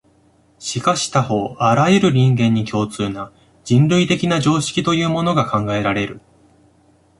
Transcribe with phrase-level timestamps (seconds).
[0.57, 3.31] しかし他方、あらゆる人間に共通な、
[3.63, 6.21] 人類的な常識というものが考えられる。